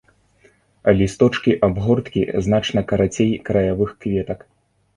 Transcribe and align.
Лісточкі 1.01 1.51
абгорткі 1.67 2.25
значна 2.47 2.85
карацей 2.93 3.31
краявых 3.51 3.95
кветак. 4.05 4.39